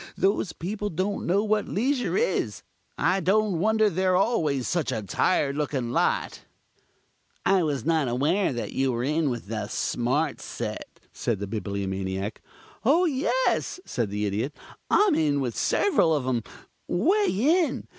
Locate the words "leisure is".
1.67-2.63